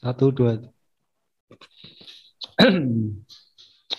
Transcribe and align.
Satu, 0.00 0.32
dua. 0.32 0.56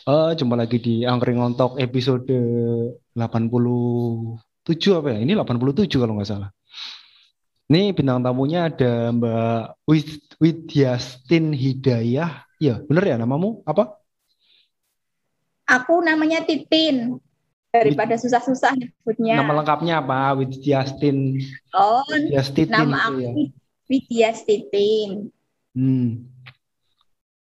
oh, 0.10 0.29
jumpa 0.34 0.58
lagi 0.58 0.81
di 0.81 1.06
Angkring 1.06 1.38
Ngontok 1.38 1.78
episode 1.78 2.26
87 3.13 4.98
apa 4.98 5.08
ya? 5.13 5.20
Ini 5.22 5.38
87 5.38 6.02
kalau 6.02 6.17
nggak 6.17 6.26
salah. 6.26 6.49
Ini 7.70 7.94
bintang 7.94 8.26
tamunya 8.26 8.66
ada 8.74 9.13
Mbak 9.13 9.85
Widyastin 10.42 11.53
Hidayah. 11.53 12.49
Ya, 12.58 12.81
bener 12.81 13.06
ya 13.06 13.22
namamu 13.22 13.62
apa? 13.70 14.02
Aku 15.70 16.02
namanya 16.02 16.41
Titin. 16.41 17.22
Daripada 17.70 18.17
susah-susah 18.17 18.73
nyebutnya. 18.73 19.38
Nama 19.38 19.53
lengkapnya 19.61 20.02
apa? 20.02 20.33
Widyastin. 20.33 21.45
Oh, 21.77 22.02
Widyastitin 22.09 22.73
nama 22.73 23.05
aku 23.05 23.22
ya. 23.22 23.31
Widyastitin. 23.86 25.30
Hmm. 25.71 26.27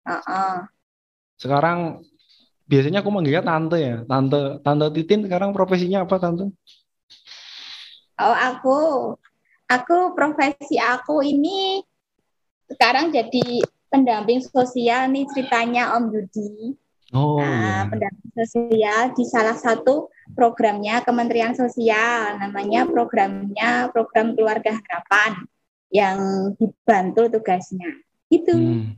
Uh 0.04 0.16
-uh. 0.20 0.56
Sekarang 1.40 2.04
biasanya 2.68 3.04
aku 3.04 3.12
manggilnya 3.12 3.44
tante 3.44 3.78
ya, 3.80 3.98
tante 4.08 4.64
tante 4.64 4.86
Titin. 4.96 5.28
Sekarang 5.28 5.52
profesinya 5.52 6.08
apa 6.08 6.16
tante? 6.20 6.52
Oh 8.22 8.36
aku, 8.36 8.80
aku 9.68 9.98
profesi 10.16 10.78
aku 10.80 11.26
ini 11.26 11.84
sekarang 12.70 13.12
jadi 13.12 13.66
pendamping 13.92 14.42
sosial 14.42 15.12
nih 15.12 15.28
ceritanya 15.34 15.98
Om 16.00 16.06
Yudi. 16.14 16.78
Oh, 17.14 17.38
nah, 17.38 17.46
iya. 17.46 17.78
pendamping 17.86 18.32
sosial 18.34 19.14
di 19.14 19.24
salah 19.30 19.54
satu 19.54 20.10
programnya 20.34 21.06
Kementerian 21.06 21.54
Sosial, 21.54 22.42
namanya 22.42 22.90
programnya 22.90 23.94
Program 23.94 24.34
Keluarga 24.34 24.74
Harapan 24.74 25.46
yang 25.94 26.18
dibantu 26.58 27.30
tugasnya. 27.30 28.02
Itu. 28.34 28.54
Hmm. 28.58 28.98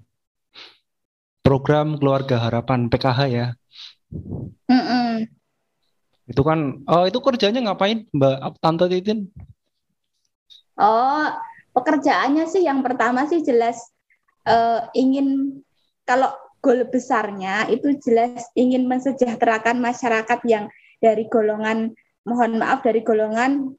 Program 1.43 1.99
Keluarga 1.99 2.39
Harapan 2.39 2.87
PKH 2.87 3.19
ya. 3.27 3.47
Mm 4.71 4.81
-mm. 4.81 5.11
Itu 6.25 6.41
kan, 6.41 6.81
oh 6.89 7.05
itu 7.05 7.19
kerjanya 7.21 7.69
ngapain 7.69 8.07
Mbak 8.09 8.57
Tante 8.63 8.89
Titin? 8.89 9.29
Oh, 10.79 11.29
pekerjaannya 11.75 12.49
sih 12.49 12.65
yang 12.65 12.81
pertama 12.81 13.27
sih 13.27 13.43
jelas 13.45 13.77
uh, 14.47 14.89
ingin 14.95 15.59
kalau 16.07 16.31
goal 16.63 16.81
besarnya 16.89 17.69
itu 17.69 17.93
jelas 18.01 18.47
ingin 18.57 18.89
mensejahterakan 18.89 19.77
masyarakat 19.77 20.39
yang 20.49 20.65
dari 20.97 21.29
golongan 21.29 21.93
mohon 22.25 22.57
maaf 22.57 22.81
dari 22.81 23.05
golongan 23.05 23.77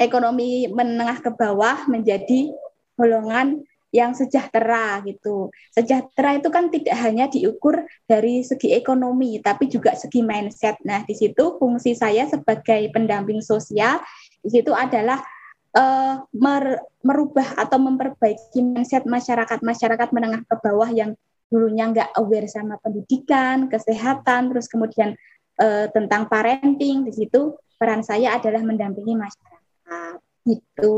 ekonomi 0.00 0.64
menengah 0.72 1.20
ke 1.20 1.28
bawah 1.34 1.84
menjadi 1.92 2.48
golongan 2.96 3.60
yang 3.96 4.12
sejahtera 4.12 5.00
gitu. 5.08 5.48
Sejahtera 5.72 6.36
itu 6.36 6.52
kan 6.52 6.68
tidak 6.68 6.96
hanya 7.00 7.32
diukur 7.32 7.88
dari 8.04 8.44
segi 8.44 8.76
ekonomi, 8.76 9.40
tapi 9.40 9.72
juga 9.72 9.96
segi 9.96 10.20
mindset. 10.20 10.76
Nah, 10.84 11.00
di 11.08 11.16
situ 11.16 11.56
fungsi 11.56 11.96
saya 11.96 12.28
sebagai 12.28 12.92
pendamping 12.92 13.40
sosial 13.40 13.96
di 14.44 14.52
situ 14.52 14.76
adalah 14.76 15.24
uh, 15.72 16.20
mer 16.36 16.84
merubah 17.00 17.56
atau 17.56 17.80
memperbaiki 17.80 18.60
mindset 18.60 19.08
masyarakat 19.08 19.64
masyarakat 19.64 20.08
menengah 20.12 20.44
ke 20.44 20.54
bawah 20.60 20.92
yang 20.92 21.16
dulunya 21.48 21.88
nggak 21.88 22.12
aware 22.20 22.50
sama 22.50 22.76
pendidikan, 22.84 23.72
kesehatan, 23.72 24.52
terus 24.52 24.68
kemudian 24.68 25.16
uh, 25.56 25.88
tentang 25.88 26.28
parenting. 26.28 27.08
Di 27.08 27.16
situ 27.16 27.56
peran 27.80 28.04
saya 28.04 28.36
adalah 28.36 28.60
mendampingi 28.60 29.16
masyarakat. 29.16 30.20
Gitu. 30.44 30.94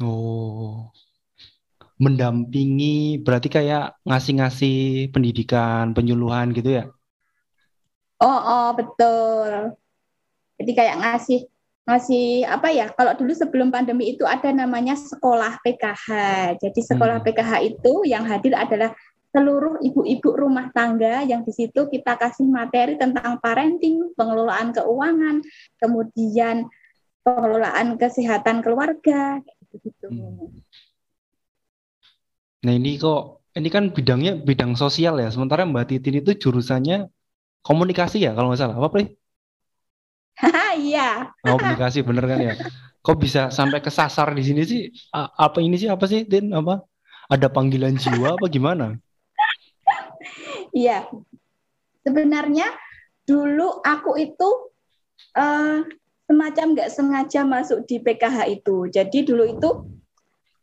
Oh 0.00 0.88
mendampingi 2.02 3.22
berarti 3.22 3.46
kayak 3.46 4.02
ngasih-ngasih 4.02 5.08
pendidikan, 5.14 5.94
penyuluhan 5.94 6.50
gitu 6.50 6.82
ya? 6.82 6.84
Oh, 8.18 8.40
oh 8.42 8.68
betul. 8.74 9.78
Jadi 10.58 10.72
kayak 10.74 10.98
ngasih 10.98 11.46
ngasih 11.86 12.46
apa 12.50 12.74
ya? 12.74 12.90
Kalau 12.90 13.14
dulu 13.14 13.30
sebelum 13.30 13.70
pandemi 13.70 14.14
itu 14.18 14.26
ada 14.26 14.50
namanya 14.50 14.98
sekolah 14.98 15.62
PKH. 15.62 16.06
Jadi 16.58 16.80
sekolah 16.82 17.22
hmm. 17.22 17.26
PKH 17.26 17.52
itu 17.62 17.92
yang 18.06 18.26
hadir 18.26 18.58
adalah 18.58 18.90
seluruh 19.32 19.80
ibu-ibu 19.80 20.28
rumah 20.36 20.68
tangga 20.76 21.24
yang 21.24 21.40
di 21.46 21.54
situ 21.54 21.88
kita 21.88 22.20
kasih 22.20 22.50
materi 22.50 23.00
tentang 23.00 23.40
parenting, 23.40 24.12
pengelolaan 24.12 24.76
keuangan, 24.76 25.40
kemudian 25.80 26.68
pengelolaan 27.24 27.96
kesehatan 27.96 28.60
keluarga, 28.60 29.40
gitu. 29.72 30.06
Hmm. 30.10 30.52
Nah 32.62 32.72
ini 32.72 32.98
kok 32.98 33.42
ini 33.58 33.68
kan 33.68 33.90
bidangnya 33.90 34.38
bidang 34.38 34.78
sosial 34.78 35.18
ya. 35.18 35.28
Sementara 35.28 35.66
Mbak 35.66 35.92
Titin 35.92 36.22
itu 36.22 36.32
jurusannya 36.38 37.10
komunikasi 37.66 38.22
ya 38.22 38.32
kalau 38.32 38.50
nggak 38.50 38.60
salah. 38.60 38.76
Apa 38.78 38.88
Pri? 38.90 39.04
Iya. 40.72 41.28
komunikasi 41.44 42.00
bener 42.00 42.24
kan 42.24 42.38
ya. 42.40 42.54
Kok 43.04 43.18
bisa 43.20 43.52
sampai 43.52 43.84
kesasar 43.84 44.32
di 44.32 44.40
sini 44.40 44.62
sih? 44.64 44.80
Apa 45.12 45.60
ini 45.60 45.76
sih? 45.76 45.92
Apa 45.92 46.08
sih 46.08 46.24
Tin? 46.24 46.48
Apa? 46.56 46.80
Ada 47.28 47.52
panggilan 47.52 48.00
jiwa 48.00 48.40
apa 48.40 48.46
gimana? 48.48 48.96
Iya. 50.72 51.04
Sebenarnya 52.00 52.72
dulu 53.28 53.84
aku 53.84 54.16
itu 54.16 54.48
uh, 55.36 55.84
semacam 56.24 56.66
nggak 56.72 56.88
sengaja 56.88 57.44
masuk 57.44 57.84
di 57.84 58.00
PKH 58.00 58.48
itu. 58.48 58.88
Jadi 58.88 59.28
dulu 59.28 59.44
itu 59.44 59.70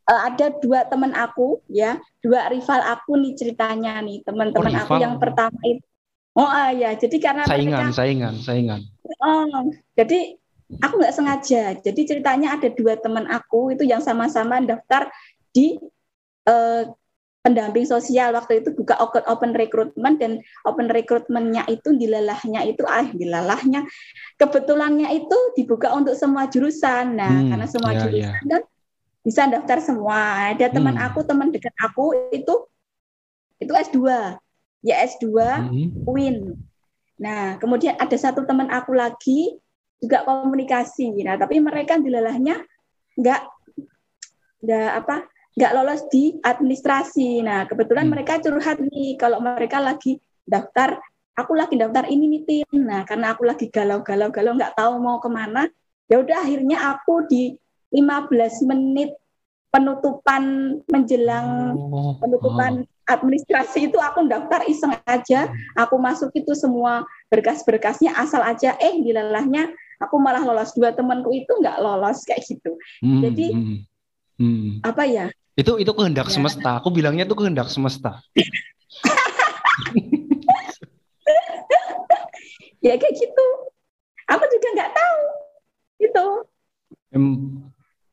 uh, 0.09 0.21
ada 0.25 0.49
dua 0.57 0.89
teman 0.89 1.13
aku 1.13 1.61
ya, 1.69 2.01
dua 2.25 2.49
rival 2.49 2.81
aku 2.81 3.21
nih 3.21 3.37
ceritanya 3.37 4.01
nih 4.01 4.25
teman-teman 4.25 4.73
oh, 4.73 4.81
aku 4.81 4.93
yang 4.97 5.21
pertama 5.21 5.59
itu. 5.63 5.85
Oh 6.33 6.45
uh, 6.45 6.71
ya, 6.73 6.97
jadi 6.97 7.17
karena 7.21 7.43
saingan, 7.45 7.89
mereka, 7.93 7.97
saingan, 7.97 8.33
saingan. 8.41 8.81
Oh, 9.21 9.69
jadi 9.93 10.39
aku 10.81 10.93
nggak 10.97 11.15
sengaja. 11.15 11.63
Jadi 11.81 12.01
ceritanya 12.05 12.57
ada 12.57 12.69
dua 12.73 12.97
teman 12.97 13.29
aku 13.29 13.73
itu 13.73 13.85
yang 13.85 14.01
sama-sama 14.01 14.61
daftar 14.61 15.09
di 15.51 15.77
uh, 16.45 16.85
pendamping 17.39 17.87
sosial 17.87 18.35
waktu 18.35 18.59
itu 18.59 18.75
buka 18.75 18.99
open 18.99 19.55
recruitment 19.55 20.19
dan 20.19 20.43
open 20.67 20.91
recruitmentnya 20.91 21.63
itu 21.71 21.95
dilalahnya 21.95 22.67
itu 22.67 22.83
ah 22.83 23.07
dilalahnya 23.07 23.87
kebetulannya 24.35 25.07
itu 25.15 25.37
dibuka 25.55 25.95
untuk 25.95 26.19
semua 26.19 26.51
jurusan 26.51 27.15
nah 27.15 27.31
hmm, 27.31 27.55
karena 27.55 27.67
semua 27.71 27.91
yeah, 27.95 28.01
jurusan 28.03 28.43
yeah. 28.43 28.49
dan 28.51 28.61
bisa 29.23 29.47
daftar 29.47 29.79
semua. 29.83 30.51
Ada 30.55 30.71
teman 30.71 30.95
hmm. 30.95 31.05
aku, 31.11 31.19
teman 31.27 31.51
dekat 31.51 31.75
aku 31.79 32.15
itu 32.31 32.55
itu 33.59 33.71
S2. 33.71 33.99
Ya 34.79 34.95
S2 35.03 35.27
hmm. 35.35 36.07
UIN. 36.07 36.55
Nah, 37.19 37.59
kemudian 37.59 37.99
ada 37.99 38.15
satu 38.15 38.47
teman 38.47 38.71
aku 38.71 38.95
lagi 38.95 39.59
juga 39.99 40.23
komunikasi. 40.23 41.11
Nah, 41.27 41.35
tapi 41.35 41.59
mereka 41.59 41.99
dilalahnya 41.99 42.63
nggak 43.19 43.41
nggak 44.59 44.91
apa 45.03 45.27
nggak 45.59 45.71
lolos 45.75 46.07
di 46.07 46.39
administrasi. 46.39 47.43
Nah, 47.43 47.67
kebetulan 47.67 48.07
hmm. 48.07 48.13
mereka 48.15 48.39
curhat 48.39 48.79
nih 48.79 49.19
kalau 49.19 49.43
mereka 49.43 49.83
lagi 49.83 50.23
daftar, 50.47 50.95
aku 51.35 51.51
lagi 51.59 51.75
daftar 51.75 52.07
ini 52.07 52.39
nih 52.39 52.43
tim. 52.47 52.87
Nah, 52.87 53.03
karena 53.03 53.35
aku 53.35 53.43
lagi 53.43 53.67
galau-galau-galau 53.67 54.55
nggak 54.55 54.79
tahu 54.79 55.03
mau 55.03 55.19
ke 55.19 55.27
mana, 55.27 55.67
ya 56.07 56.23
udah 56.23 56.47
akhirnya 56.47 56.95
aku 56.95 57.27
di 57.27 57.59
15 57.91 58.69
menit 58.69 59.11
penutupan 59.69 60.43
menjelang 60.89 61.77
oh, 61.77 62.17
penutupan 62.17 62.85
oh. 62.85 63.05
administrasi 63.05 63.93
itu 63.93 64.01
aku 64.01 64.25
daftar 64.25 64.65
iseng 64.65 64.97
aja, 65.05 65.45
aku 65.77 66.01
masuk 66.01 66.33
itu 66.33 66.57
semua 66.57 67.05
berkas-berkasnya 67.29 68.17
asal 68.17 68.41
aja 68.41 68.73
eh 68.81 68.97
dilalahnya 68.97 69.69
aku 70.01 70.17
malah 70.17 70.41
lolos 70.41 70.73
dua 70.73 70.95
temanku 70.95 71.29
itu 71.35 71.49
nggak 71.49 71.81
lolos 71.83 72.25
kayak 72.25 72.41
gitu. 72.47 72.77
Hmm, 73.03 73.21
Jadi 73.21 73.47
hmm, 73.53 73.77
hmm. 74.41 74.69
apa 74.81 75.03
ya? 75.05 75.25
Itu 75.53 75.77
itu 75.77 75.91
kehendak 75.93 76.31
ya. 76.31 76.33
semesta. 76.39 76.81
Aku 76.81 76.89
bilangnya 76.89 77.27
itu 77.27 77.35
kehendak 77.37 77.69
semesta. 77.69 78.23
ya 82.85 82.95
kayak 82.95 83.13
gitu. 83.13 83.47
Aku 84.33 84.43
juga 84.49 84.67
nggak 84.79 84.91
tahu. 84.95 85.21
Itu. 85.99 86.25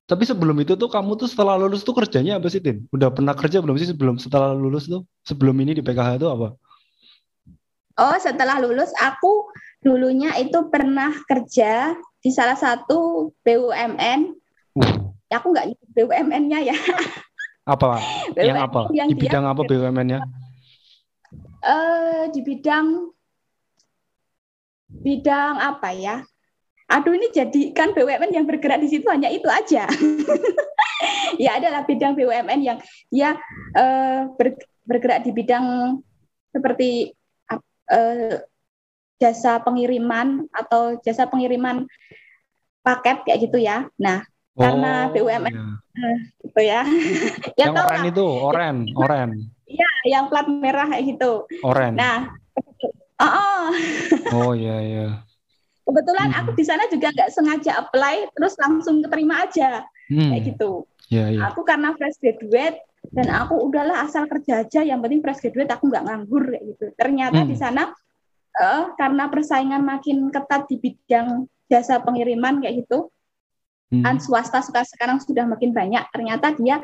Tapi 0.06 0.23
sebelum 0.23 0.55
itu 0.62 0.79
tuh 0.79 0.87
kamu 0.87 1.19
tuh 1.19 1.26
setelah 1.26 1.58
lulus 1.58 1.82
tuh 1.82 1.91
kerjanya 1.91 2.38
apa 2.38 2.47
sih, 2.47 2.62
Tin? 2.62 2.87
Udah 2.94 3.11
pernah 3.11 3.35
kerja 3.35 3.58
belum 3.58 3.75
sih 3.75 3.91
sebelum 3.91 4.23
setelah 4.23 4.55
lulus 4.55 4.87
tuh? 4.87 5.03
Sebelum 5.26 5.58
ini 5.58 5.75
di 5.75 5.82
PKH 5.82 6.23
itu 6.23 6.31
apa? 6.31 6.55
Oh, 7.99 8.17
setelah 8.23 8.62
lulus 8.62 8.94
aku 9.03 9.50
dulunya 9.82 10.31
itu 10.38 10.70
pernah 10.70 11.11
kerja 11.26 11.99
di 12.23 12.31
salah 12.31 12.55
satu 12.55 13.32
BUMN. 13.43 14.31
Uh. 14.79 15.11
Aku 15.35 15.50
nggak 15.50 15.75
nyebut 15.75 15.88
BUMN-nya 15.91 16.70
ya. 16.70 16.76
Apa? 17.67 17.99
BUMN 18.31 18.47
yang 18.55 18.62
apa? 18.62 18.81
Yang 18.94 19.08
di 19.11 19.17
bidang 19.26 19.44
apa 19.50 19.61
BUMN-nya? 19.67 20.20
Uh, 21.67 22.31
di 22.31 22.47
bidang 22.47 23.11
bidang 25.03 25.58
apa 25.58 25.91
ya? 25.99 26.23
Aduh 26.86 27.18
ini 27.18 27.34
jadi 27.34 27.74
kan 27.74 27.90
BUMN 27.90 28.30
yang 28.30 28.46
bergerak 28.46 28.78
di 28.78 28.88
situ 28.88 29.06
hanya 29.10 29.26
itu 29.26 29.50
aja. 29.50 29.90
ya 31.42 31.58
adalah 31.58 31.82
bidang 31.82 32.14
BUMN 32.14 32.60
yang 32.62 32.78
uh, 33.74 34.30
ber, 34.38 34.54
bergerak 34.86 35.26
di 35.26 35.34
bidang 35.34 35.98
seperti 36.54 37.10
uh, 37.90 38.38
jasa 39.18 39.58
pengiriman 39.64 40.46
atau 40.54 41.00
jasa 41.02 41.26
pengiriman 41.26 41.90
paket 42.86 43.26
kayak 43.26 43.40
gitu 43.50 43.58
ya. 43.58 43.90
Nah, 43.98 44.22
oh, 44.54 44.62
karena 44.62 45.10
BUMN 45.10 45.52
iya. 45.52 45.64
uh, 45.74 46.18
gitu 46.46 46.60
ya. 46.62 46.80
ya 47.58 47.66
yang 47.66 47.74
oren 47.74 48.04
itu, 48.06 48.26
oren, 48.26 48.76
oren. 48.94 49.30
Iya, 49.66 49.90
yang 50.06 50.30
plat 50.30 50.46
merah 50.46 50.86
kayak 50.86 51.18
gitu. 51.18 51.50
Oren. 51.66 51.98
Nah, 51.98 52.30
oh, 53.24 53.26
oh. 53.26 53.66
oh 54.38 54.50
iya 54.54 54.78
iya. 54.78 55.25
Kebetulan 55.86 56.34
hmm. 56.34 56.38
aku 56.42 56.50
di 56.58 56.64
sana 56.66 56.82
juga 56.90 57.14
nggak 57.14 57.30
sengaja 57.30 57.78
apply, 57.78 58.34
terus 58.34 58.58
langsung 58.58 59.06
keterima 59.06 59.46
aja, 59.46 59.86
hmm. 60.10 60.34
kayak 60.34 60.42
gitu. 60.50 60.82
Ya, 61.06 61.30
ya. 61.30 61.46
Aku 61.54 61.62
karena 61.62 61.94
fresh 61.94 62.18
graduate 62.18 62.82
dan 63.14 63.30
aku 63.30 63.54
udahlah 63.70 64.02
asal 64.02 64.26
kerja 64.26 64.66
aja, 64.66 64.82
yang 64.82 64.98
penting 64.98 65.22
fresh 65.22 65.46
graduate 65.46 65.70
aku 65.70 65.86
nggak 65.86 66.04
nganggur 66.10 66.42
kayak 66.42 66.64
gitu. 66.74 66.86
Ternyata 66.98 67.38
hmm. 67.46 67.48
di 67.48 67.56
sana 67.56 67.94
uh, 68.58 68.90
karena 68.98 69.30
persaingan 69.30 69.86
makin 69.86 70.26
ketat 70.34 70.66
di 70.66 70.76
bidang 70.82 71.46
jasa 71.70 72.02
pengiriman 72.02 72.58
kayak 72.58 72.82
gitu, 72.82 73.06
hmm. 73.94 74.02
kan 74.02 74.18
swasta 74.18 74.58
sekarang 74.66 75.22
sudah 75.22 75.46
makin 75.46 75.70
banyak. 75.70 76.02
Ternyata 76.10 76.50
dia 76.58 76.82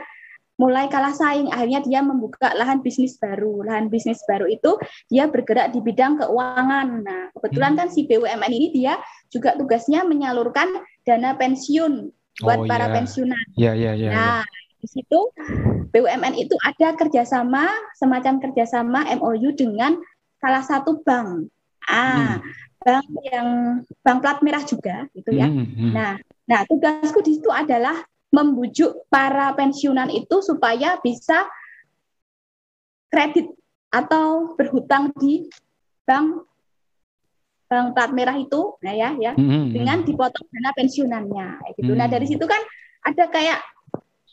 mulai 0.62 0.86
kalah 0.86 1.10
saing 1.10 1.50
akhirnya 1.50 1.82
dia 1.82 1.98
membuka 2.06 2.54
lahan 2.54 2.78
bisnis 2.86 3.18
baru 3.18 3.66
lahan 3.66 3.90
bisnis 3.90 4.22
baru 4.30 4.46
itu 4.46 4.78
dia 5.10 5.26
bergerak 5.26 5.74
di 5.74 5.82
bidang 5.82 6.22
keuangan 6.22 7.02
nah 7.02 7.22
kebetulan 7.34 7.74
hmm. 7.74 7.78
kan 7.82 7.88
si 7.90 8.06
BUMN 8.06 8.52
ini 8.54 8.68
dia 8.70 8.94
juga 9.26 9.58
tugasnya 9.58 10.06
menyalurkan 10.06 10.70
dana 11.02 11.34
pensiun 11.34 12.14
buat 12.46 12.62
oh, 12.62 12.70
para 12.70 12.86
yeah. 12.86 12.94
pensiunan 12.94 13.44
yeah, 13.58 13.74
yeah, 13.74 13.94
yeah, 13.98 14.12
nah 14.14 14.38
yeah. 14.46 14.78
di 14.78 14.86
situ 14.86 15.20
BUMN 15.90 16.38
itu 16.38 16.54
ada 16.62 16.94
kerjasama 16.94 17.66
semacam 17.98 18.38
kerjasama 18.38 19.10
MOU 19.18 19.50
dengan 19.58 19.98
salah 20.38 20.62
satu 20.62 21.02
bank 21.02 21.50
ah 21.90 22.38
hmm. 22.38 22.40
bank 22.86 23.06
yang 23.26 23.48
bank 24.06 24.18
plat 24.22 24.38
merah 24.46 24.62
juga 24.62 25.10
gitu 25.10 25.34
ya 25.34 25.50
hmm, 25.50 25.66
hmm. 25.74 25.90
nah 25.90 26.14
nah 26.46 26.62
tugasku 26.70 27.18
di 27.18 27.42
situ 27.42 27.50
adalah 27.50 27.98
membujuk 28.32 29.04
para 29.12 29.52
pensiunan 29.52 30.08
itu 30.08 30.40
supaya 30.40 30.96
bisa 31.04 31.44
kredit 33.12 33.52
atau 33.92 34.56
berhutang 34.56 35.12
di 35.20 35.52
bank 36.08 36.48
bank 37.68 37.92
plat 37.92 38.10
merah 38.16 38.36
itu 38.40 38.76
nah 38.80 38.96
ya 38.96 39.12
ya 39.20 39.36
mm-hmm. 39.36 39.64
dengan 39.76 39.98
dipotong 40.00 40.48
dana 40.48 40.72
pensiunannya 40.72 41.48
gitu. 41.76 41.92
Mm-hmm. 41.92 42.00
Nah 42.00 42.08
dari 42.08 42.26
situ 42.28 42.44
kan 42.48 42.60
ada 43.04 43.28
kayak 43.28 43.60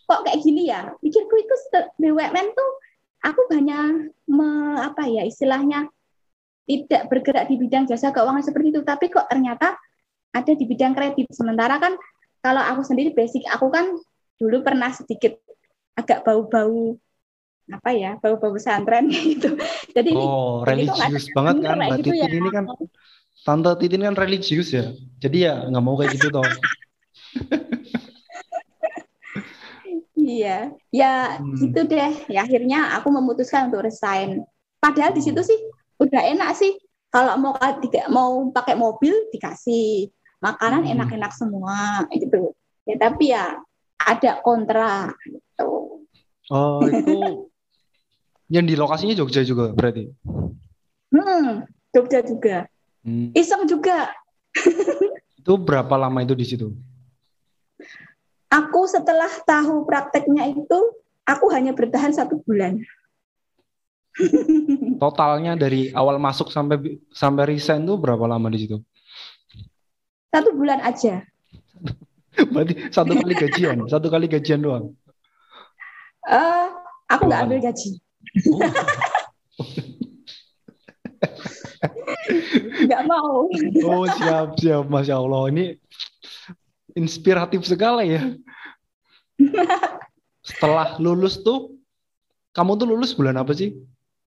kok 0.08 0.24
kayak 0.24 0.40
gini 0.42 0.72
ya 0.72 0.96
pikirku 1.04 1.36
itu 1.36 1.56
BUMN 2.00 2.48
tuh 2.56 2.72
aku 3.20 3.52
banyak 3.52 4.16
me, 4.32 4.50
apa 4.80 5.06
ya 5.12 5.28
istilahnya 5.28 5.92
tidak 6.64 7.12
bergerak 7.12 7.52
di 7.52 7.60
bidang 7.60 7.84
jasa 7.84 8.16
keuangan 8.16 8.42
seperti 8.42 8.74
itu 8.74 8.82
tapi 8.88 9.12
kok 9.12 9.28
ternyata 9.28 9.76
ada 10.32 10.52
di 10.54 10.64
bidang 10.64 10.96
kredit 10.96 11.30
sementara 11.36 11.82
kan 11.82 11.94
kalau 12.40 12.64
aku 12.64 12.82
sendiri 12.88 13.12
basic 13.12 13.44
aku 13.52 13.68
kan 13.72 13.96
dulu 14.40 14.64
pernah 14.64 14.90
sedikit 14.96 15.36
agak 16.00 16.24
bau-bau 16.24 16.96
apa 17.70 17.90
ya 17.94 18.18
bau-bau 18.18 18.56
pesantren 18.56 19.12
gitu. 19.14 19.54
Jadi 19.94 20.12
oh 20.16 20.66
ini, 20.66 20.90
religius 20.90 21.30
ini 21.30 21.36
banget 21.36 21.56
kan 21.62 21.78
Mbak 21.78 21.90
gitu 22.02 22.10
Titin 22.10 22.18
ya. 22.18 22.40
ini 22.42 22.50
kan 22.50 22.66
Tante 23.46 23.72
Titin 23.80 24.02
kan 24.08 24.16
religius 24.18 24.70
ya. 24.74 24.86
Jadi 25.22 25.38
ya 25.46 25.70
nggak 25.70 25.84
mau 25.84 25.96
kayak 26.00 26.18
gitu 26.18 26.28
toh. 26.34 26.44
iya, 30.18 30.74
ya 30.90 31.38
hmm. 31.38 31.56
gitu 31.62 31.80
deh. 31.86 32.14
Ya 32.32 32.44
akhirnya 32.48 32.98
aku 32.98 33.14
memutuskan 33.14 33.70
untuk 33.70 33.86
resign. 33.86 34.44
Padahal 34.80 35.14
di 35.14 35.22
situ 35.22 35.40
sih 35.44 35.60
udah 36.02 36.22
enak 36.26 36.56
sih. 36.58 36.74
Kalau 37.10 37.42
mau 37.42 37.58
tidak 37.82 38.06
mau 38.14 38.54
pakai 38.54 38.78
mobil 38.78 39.34
dikasih, 39.34 40.14
makanan 40.40 40.88
hmm. 40.88 40.94
enak-enak 40.98 41.32
semua 41.36 42.08
gitu. 42.16 42.56
Ya 42.88 42.96
tapi 42.98 43.32
ya 43.36 43.60
ada 44.00 44.40
kontra 44.42 45.12
gitu. 45.28 46.04
Oh 46.50 46.82
itu 46.88 47.20
yang 48.56 48.66
di 48.66 48.74
lokasinya 48.74 49.14
Jogja 49.14 49.46
juga 49.46 49.76
berarti? 49.76 50.10
Hmm 51.14 51.68
Jogja 51.94 52.24
juga. 52.24 52.66
Hmm. 53.00 53.32
iseng 53.32 53.64
juga. 53.64 54.12
Itu 55.40 55.56
berapa 55.56 55.96
lama 55.96 56.20
itu 56.20 56.36
di 56.36 56.44
situ? 56.44 56.68
Aku 58.52 58.86
setelah 58.92 59.32
tahu 59.48 59.88
prakteknya 59.88 60.52
itu 60.52 60.80
aku 61.24 61.48
hanya 61.56 61.72
bertahan 61.72 62.12
satu 62.12 62.44
bulan. 62.44 62.76
Totalnya 65.02 65.56
dari 65.56 65.96
awal 65.96 66.20
masuk 66.20 66.52
sampai 66.52 67.00
sampai 67.16 67.56
resign 67.56 67.88
itu 67.88 67.96
berapa 67.96 68.28
lama 68.28 68.52
di 68.52 68.68
situ 68.68 68.84
satu 70.30 70.50
bulan 70.54 70.80
aja. 70.82 71.26
Berarti 72.50 72.74
satu 72.94 73.18
kali 73.18 73.34
gajian, 73.36 73.78
satu 73.92 74.08
kali 74.08 74.30
gajian 74.30 74.62
doang. 74.64 74.94
Uh, 76.30 76.70
aku 77.10 77.26
nggak 77.26 77.42
ambil 77.46 77.60
gaji. 77.62 77.90
Nggak 82.80 83.04
mau. 83.10 83.50
Oh 83.86 84.06
siap 84.08 84.56
siap, 84.62 84.86
masya 84.88 85.18
Allah 85.18 85.50
ini 85.52 85.66
inspiratif 86.94 87.66
sekali 87.66 88.16
ya. 88.16 88.24
Setelah 90.48 90.98
lulus 91.02 91.42
tuh, 91.42 91.78
kamu 92.56 92.80
tuh 92.80 92.88
lulus 92.88 93.12
bulan 93.14 93.38
apa 93.38 93.54
sih? 93.54 93.76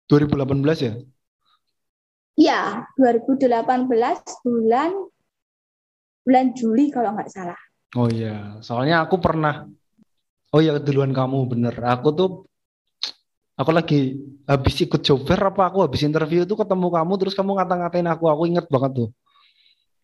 2018 0.10 0.88
ya? 0.88 0.94
Iya, 2.40 2.62
2018 2.98 3.52
bulan 4.44 4.92
bulan 6.26 6.54
Juli 6.54 6.94
kalau 6.94 7.18
nggak 7.18 7.30
salah. 7.30 7.60
Oh 7.98 8.08
iya, 8.08 8.62
soalnya 8.64 9.04
aku 9.04 9.20
pernah. 9.20 9.68
Oh 10.52 10.60
iya, 10.64 10.80
duluan 10.80 11.12
kamu 11.12 11.48
bener. 11.48 11.76
Aku 11.80 12.16
tuh 12.16 12.30
aku 13.60 13.72
lagi 13.76 14.16
habis 14.48 14.76
ikut 14.80 15.04
job 15.04 15.22
fair 15.28 15.40
apa 15.44 15.70
aku 15.70 15.86
habis 15.86 16.02
interview 16.02 16.48
tuh 16.48 16.58
ketemu 16.58 16.88
kamu 16.88 17.14
terus 17.20 17.34
kamu 17.36 17.60
ngata-ngatain 17.60 18.08
aku. 18.08 18.32
Aku 18.32 18.44
inget 18.48 18.66
banget 18.72 18.92
tuh. 19.06 19.10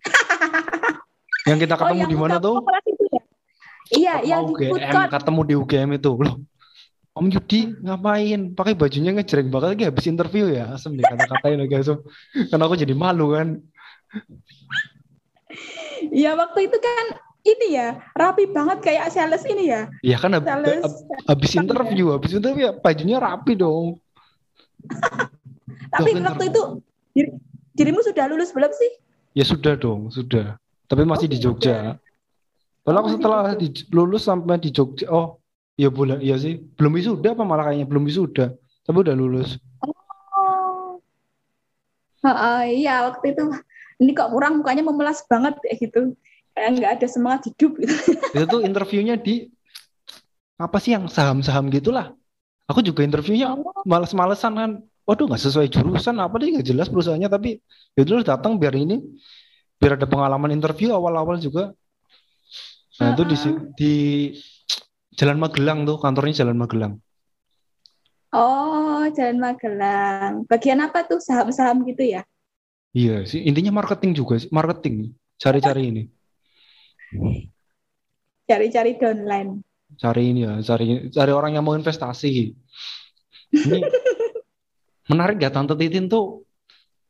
yang 1.50 1.58
kita 1.60 1.75
oh, 1.75 1.80
ketemu 1.80 2.03
oh, 2.03 2.10
di 2.10 2.18
mana 2.18 2.36
tuh? 2.44 2.56
Ya? 2.60 3.22
Iya, 3.88 4.13
yang 4.36 4.51
di 4.51 4.68
UGM, 4.68 5.08
ketemu 5.08 5.41
di 5.48 5.53
UGM 5.56 5.89
itu 5.96 6.12
loh. 6.12 6.36
Om 7.18 7.34
Yudi 7.34 7.74
ngapain? 7.82 8.53
Pakai 8.53 8.77
bajunya 8.77 9.10
ngejreng 9.15 9.50
banget 9.50 9.70
lagi 9.74 9.84
habis 9.89 10.06
interview 10.06 10.53
ya. 10.53 10.75
Asem 10.75 10.94
deh 10.94 11.01
kata-katain 11.01 11.58
lagi 11.58 11.75
asem. 11.82 11.98
Karena 12.51 12.63
aku 12.70 12.75
jadi 12.77 12.94
malu 12.94 13.34
kan. 13.34 13.58
Iya 16.12 16.38
waktu 16.38 16.60
itu 16.70 16.77
kan 16.77 17.06
ini 17.48 17.68
ya 17.80 17.88
rapi 18.12 18.50
banget 18.51 18.84
kayak 18.84 19.10
sales 19.13 19.44
ini 19.48 19.72
ya. 19.72 19.88
Iya 20.04 20.18
kan 20.20 20.36
ab 20.36 20.44
sales, 20.44 20.84
ab 20.84 21.38
habis 21.38 21.51
interview, 21.56 22.12
habis 22.12 22.32
interview 22.36 22.68
ya 22.68 22.74
bajunya 22.75 23.18
rapi 23.18 23.54
dong. 23.56 24.00
Tapi 25.94 26.10
waktu 26.20 26.46
itu 26.51 26.62
dir 27.16 27.27
dirimu 27.77 28.04
sudah 28.04 28.27
lulus 28.27 28.51
belum 28.51 28.72
sih? 28.74 28.92
Ya 29.38 29.46
sudah 29.46 29.77
dong, 29.77 30.10
sudah. 30.10 30.58
Tapi 30.89 31.06
masih 31.06 31.30
oh, 31.30 31.32
di 31.32 31.38
Jogja. 31.38 31.77
Kalau 32.88 32.98
aku 33.04 33.10
setelah 33.20 33.54
di, 33.54 33.68
lulus 33.92 34.24
sampai 34.25 34.58
di 34.58 34.72
Jogja, 34.72 35.06
oh 35.12 35.44
ya 35.77 35.92
bulan 35.92 36.24
iya 36.24 36.39
sih, 36.39 36.58
belum 36.58 36.96
wisuda 36.98 37.36
apa 37.38 37.44
malah 37.46 37.70
kayaknya 37.70 37.86
belum 37.86 38.04
wisuda, 38.08 38.56
tapi 38.84 38.98
udah 39.04 39.16
lulus. 39.16 39.60
Uh, 42.25 42.65
iya 42.65 43.05
waktu 43.05 43.38
itu 43.38 43.43
ini 44.01 44.12
kok 44.13 44.33
kurang 44.33 44.62
mukanya 44.62 44.86
memelas 44.86 45.21
banget 45.25 45.57
kayak 45.62 45.77
gitu 45.81 46.01
kayak 46.57 46.69
nggak 46.77 46.91
ada 46.97 47.07
semangat 47.09 47.41
hidup 47.53 47.77
gitu. 47.77 47.93
itu 48.36 48.45
tuh 48.50 48.62
interviewnya 48.65 49.15
di 49.17 49.53
apa 50.57 50.77
sih 50.81 50.97
yang 50.97 51.05
saham-saham 51.05 51.69
gitulah 51.69 52.17
aku 52.65 52.81
juga 52.81 53.05
interviewnya 53.05 53.53
oh. 53.53 53.86
males-malesan 53.86 54.53
kan 54.57 54.71
waduh 55.05 55.29
nggak 55.29 55.39
sesuai 55.39 55.69
jurusan 55.69 56.17
apa 56.17 56.36
nih 56.41 56.59
nggak 56.59 56.67
jelas 56.67 56.89
perusahaannya 56.89 57.29
tapi 57.29 57.62
ya 57.93 58.03
dulu 58.03 58.25
datang 58.25 58.57
biar 58.57 58.74
ini 58.74 59.00
biar 59.77 60.01
ada 60.01 60.09
pengalaman 60.09 60.51
interview 60.51 60.91
awal-awal 60.91 61.38
juga 61.38 61.71
nah 62.97 63.13
uh 63.13 63.13
-uh. 63.13 63.15
itu 63.15 63.24
di 63.29 63.38
di 63.77 63.93
Jalan 65.17 65.38
Magelang 65.38 65.86
tuh 65.86 66.01
kantornya 66.01 66.41
Jalan 66.41 66.57
Magelang 66.57 66.93
oh 68.33 68.87
Jalan 69.12 69.38
Magelang 69.40 70.34
bagian 70.48 70.80
apa 70.84 71.04
tuh 71.08 71.20
saham-saham 71.22 71.84
gitu 71.88 72.04
ya 72.04 72.24
Iya 72.98 73.30
sih, 73.30 73.46
intinya 73.46 73.78
marketing 73.78 74.18
juga 74.18 74.42
sih, 74.42 74.50
marketing. 74.50 75.14
Cari-cari 75.38 75.82
ini. 75.94 76.04
Cari-cari 78.50 78.98
downline. 78.98 79.62
Cari 80.02 80.24
ini 80.34 80.42
ya, 80.50 80.58
cari 80.66 81.14
cari 81.14 81.32
orang 81.32 81.54
yang 81.54 81.64
mau 81.64 81.78
investasi. 81.78 82.58
Ini 83.54 83.80
menarik 85.14 85.38
ya 85.40 85.54
Tante 85.54 85.78
Titin 85.78 86.10
tuh 86.10 86.44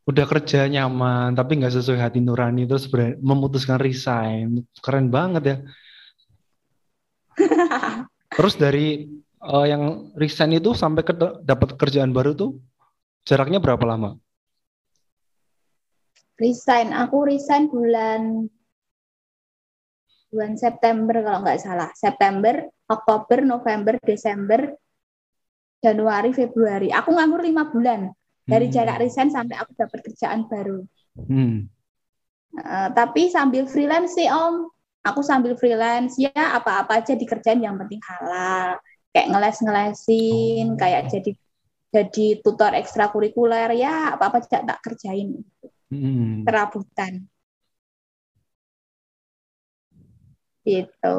udah 0.08 0.26
kerja 0.28 0.70
nyaman 0.72 1.36
tapi 1.36 1.60
nggak 1.60 1.74
sesuai 1.74 2.00
hati 2.00 2.20
nurani 2.20 2.68
terus 2.68 2.92
memutuskan 3.24 3.80
resign. 3.80 4.68
Keren 4.84 5.08
banget 5.08 5.44
ya. 5.46 5.58
Terus 8.38 8.60
dari 8.60 9.08
uh, 9.44 9.66
yang 9.66 10.14
resign 10.18 10.58
itu 10.58 10.74
sampai 10.74 11.04
ke 11.06 11.14
dapat 11.44 11.78
kerjaan 11.78 12.14
baru 12.14 12.34
tuh 12.34 12.58
jaraknya 13.28 13.62
berapa 13.62 13.84
lama? 13.84 14.18
Resign, 16.38 16.94
aku 16.94 17.26
resign 17.26 17.66
bulan 17.66 18.46
bulan 20.30 20.54
September 20.54 21.18
kalau 21.26 21.40
nggak 21.42 21.62
salah. 21.62 21.90
September, 21.98 22.62
Oktober, 22.86 23.42
November, 23.42 23.98
Desember, 24.06 24.70
Januari, 25.82 26.32
Februari. 26.38 26.94
Aku 26.94 27.16
nganggur 27.18 27.42
lima 27.42 27.66
bulan 27.74 28.14
dari 28.46 28.70
hmm. 28.70 28.74
jarak 28.74 29.02
resign 29.02 29.34
sampai 29.34 29.58
aku 29.58 29.74
dapat 29.74 30.00
kerjaan 30.06 30.46
baru. 30.46 30.86
Hmm. 31.18 31.68
Uh, 32.58 32.90
tapi 32.94 33.30
sambil 33.34 33.66
freelance 33.66 34.14
sih 34.18 34.30
Om, 34.30 34.70
aku 35.06 35.22
sambil 35.26 35.54
freelance 35.58 36.18
ya 36.18 36.58
apa-apa 36.58 37.02
aja 37.02 37.14
dikerjain 37.14 37.62
yang 37.62 37.76
penting 37.82 38.02
halal. 38.02 38.78
Kayak 39.18 39.34
ngeles-ngelesin, 39.34 40.66
oh. 40.70 40.78
kayak 40.78 41.10
jadi 41.10 41.32
jadi 41.90 42.26
tutor 42.46 42.78
ekstrakurikuler 42.78 43.74
ya 43.74 44.14
apa-apa 44.14 44.46
aja 44.46 44.62
tak 44.62 44.78
kerjain. 44.86 45.42
Hmm. 45.90 46.46
Kerabutan. 46.46 47.26
Gitu. 50.62 51.18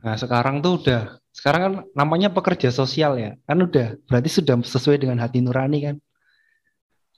Nah, 0.00 0.16
sekarang 0.16 0.64
tuh 0.64 0.80
udah 0.80 1.20
sekarang 1.28 1.60
kan 1.60 1.74
namanya 1.92 2.32
pekerja 2.32 2.72
sosial 2.72 3.20
ya. 3.20 3.36
Kan 3.44 3.68
udah 3.68 4.00
berarti 4.08 4.32
sudah 4.32 4.56
sesuai 4.64 4.96
dengan 4.96 5.20
hati 5.20 5.44
nurani 5.44 5.92
kan. 5.92 5.96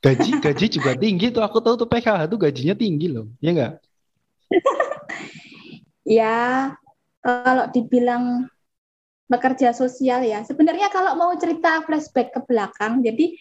Gaji 0.02 0.30
gaji 0.50 0.66
juga 0.66 0.98
tinggi 0.98 1.30
tuh. 1.30 1.46
Aku 1.46 1.62
tahu 1.62 1.78
tuh 1.78 1.86
PKH 1.86 2.26
tuh 2.26 2.42
gajinya 2.42 2.74
tinggi 2.74 3.06
loh. 3.06 3.30
Ya 3.38 3.54
enggak? 3.54 3.72
ya, 6.18 6.74
kalau 7.26 7.66
dibilang 7.74 8.46
pekerja 9.26 9.74
sosial 9.74 10.22
ya. 10.22 10.46
Sebenarnya 10.46 10.86
kalau 10.94 11.18
mau 11.18 11.34
cerita 11.34 11.82
flashback 11.82 12.30
ke 12.30 12.40
belakang, 12.46 13.02
jadi 13.02 13.34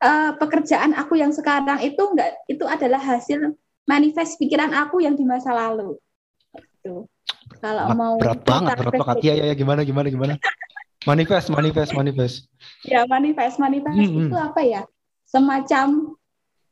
uh, 0.00 0.32
pekerjaan 0.40 0.96
aku 0.96 1.20
yang 1.20 1.36
sekarang 1.36 1.84
itu 1.84 2.00
enggak 2.00 2.32
itu 2.48 2.64
adalah 2.64 3.00
hasil 3.00 3.52
manifest 3.84 4.40
pikiran 4.40 4.72
aku 4.72 5.04
yang 5.04 5.12
di 5.12 5.28
masa 5.28 5.52
lalu. 5.52 6.00
Itu. 6.56 7.04
Kalau 7.60 7.92
mau 7.92 8.16
berat 8.16 8.40
banget, 8.42 8.76
berat 8.80 8.94
banget. 8.96 9.16
Iya, 9.22 9.34
iya, 9.36 9.44
ya, 9.52 9.54
gimana, 9.54 9.84
gimana, 9.84 10.08
gimana. 10.08 10.34
Manifest, 11.06 11.52
manifest, 11.52 11.92
manifest. 11.94 12.36
Ya, 12.82 13.06
manifest, 13.06 13.62
manifest 13.62 13.94
hmm, 13.94 14.26
itu 14.26 14.34
hmm. 14.34 14.48
apa 14.50 14.60
ya? 14.64 14.82
Semacam 15.28 16.16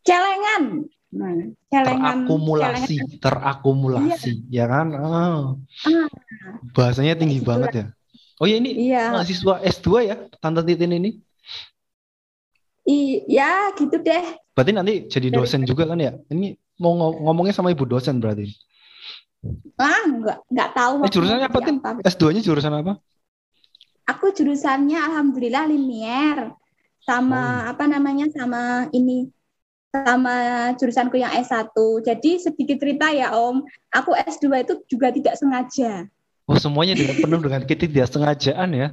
celengan. 0.03 0.91
Nah, 1.15 1.31
celengan. 1.71 2.27
Terakumulasi, 2.27 2.97
celengan. 2.99 3.23
terakumulasi, 3.23 4.33
iya. 4.51 4.67
ya 4.67 4.73
kan? 4.73 4.87
Oh. 4.99 5.45
Ah. 5.87 6.09
Bahasanya 6.75 7.15
tinggi 7.15 7.39
nah, 7.39 7.47
banget 7.47 7.71
ya. 7.71 7.87
Oh 8.43 8.51
ya 8.51 8.59
ini 8.59 8.91
iya. 8.91 9.15
mahasiswa 9.15 9.63
S2 9.63 9.89
ya, 10.11 10.17
Tante 10.43 10.67
Titin 10.67 10.99
ini? 10.99 11.11
Iya, 12.85 13.73
gitu 13.79 13.97
deh. 14.03 14.25
Berarti 14.53 14.73
nanti 14.75 14.95
jadi 15.07 15.31
dosen 15.31 15.63
Dari... 15.63 15.71
juga 15.71 15.87
kan 15.87 16.03
ya? 16.03 16.19
Ini 16.35 16.59
mau 16.83 16.99
ngomongnya 16.99 17.55
sama 17.55 17.71
ibu 17.71 17.87
dosen 17.87 18.19
berarti? 18.19 18.51
Ah, 19.79 20.03
enggak, 20.03 20.39
enggak 20.51 20.71
tahu. 20.75 20.95
Eh, 21.07 21.13
jurusannya 21.15 21.47
apa, 21.47 21.59
Tin? 21.63 21.77
S2-nya 22.03 22.43
jurusan 22.43 22.75
apa? 22.75 22.99
Aku 24.11 24.35
jurusannya 24.35 24.99
alhamdulillah 24.99 25.71
linier. 25.71 26.53
Sama 27.07 27.65
oh. 27.65 27.71
apa 27.71 27.87
namanya? 27.87 28.27
Sama 28.35 28.91
ini 28.91 29.31
sama 29.95 30.37
jurusanku 30.75 31.15
yang 31.15 31.31
S1. 31.39 31.71
Jadi 32.03 32.43
sedikit 32.43 32.83
cerita 32.83 33.15
ya, 33.15 33.31
Om. 33.31 33.63
Aku 33.95 34.11
S2 34.19 34.67
itu 34.67 34.75
juga 34.91 35.15
tidak 35.15 35.39
sengaja. 35.39 36.11
Oh, 36.51 36.59
semuanya 36.59 36.99
dengan 36.99 37.17
penuh 37.23 37.41
dengan 37.41 37.63
sengajaan 38.13 38.71
ya? 38.75 38.89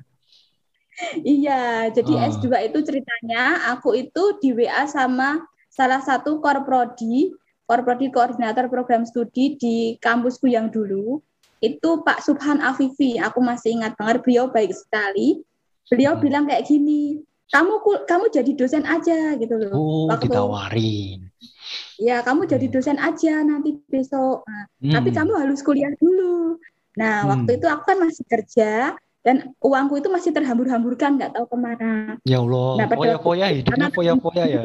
iya, 1.26 1.90
jadi 1.90 2.14
oh. 2.14 2.30
S2 2.38 2.46
itu 2.70 2.80
ceritanya 2.86 3.74
aku 3.74 3.98
itu 3.98 4.38
di 4.38 4.54
WA 4.54 4.86
sama 4.86 5.42
salah 5.74 6.04
satu 6.04 6.38
korprodi 6.38 7.34
Korprodi 7.72 8.12
Koordinator 8.12 8.68
Program 8.68 9.08
Studi 9.08 9.56
di 9.56 9.96
kampusku 10.04 10.52
yang 10.52 10.68
dulu 10.68 11.24
itu 11.64 11.90
Pak 12.04 12.20
Subhan 12.20 12.60
Afifi. 12.60 13.16
Aku 13.16 13.40
masih 13.40 13.80
ingat 13.80 13.96
banget 13.96 14.20
beliau 14.28 14.52
baik 14.52 14.76
sekali. 14.76 15.40
Beliau 15.88 16.20
hmm. 16.20 16.22
bilang 16.22 16.44
kayak 16.52 16.68
gini, 16.68 17.24
kamu 17.52 17.74
kamu 18.08 18.26
jadi 18.32 18.52
dosen 18.56 18.88
aja 18.88 19.36
gitu 19.36 19.56
loh. 19.60 19.72
Oh, 19.76 20.04
Waktu, 20.08 20.32
ditawarin. 20.32 21.20
Ya, 22.00 22.24
kamu 22.24 22.48
jadi 22.48 22.66
dosen 22.72 22.96
aja 22.96 23.44
nanti 23.44 23.76
besok. 23.92 24.48
Nah, 24.48 24.66
hmm. 24.80 24.94
Tapi 24.96 25.10
kamu 25.12 25.32
harus 25.36 25.60
kuliah 25.60 25.92
dulu. 26.00 26.56
Nah, 26.96 27.24
hmm. 27.24 27.30
waktu 27.30 27.52
itu 27.60 27.68
aku 27.68 27.84
kan 27.92 27.98
masih 28.00 28.24
kerja 28.24 28.96
dan 29.22 29.54
uangku 29.62 30.00
itu 30.00 30.10
masih 30.10 30.32
terhambur-hamburkan 30.34 31.20
nggak 31.20 31.36
tahu 31.36 31.46
ke 31.52 31.58
mana. 31.60 32.16
Ya 32.24 32.40
Allah, 32.40 32.70
nah, 32.80 32.88
poya-poya 32.88 33.48
hidupnya 33.52 33.90
poya-poya 33.92 34.44
ya. 34.48 34.62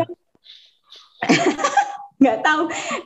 nggak 2.16 2.38
tahu 2.40 2.62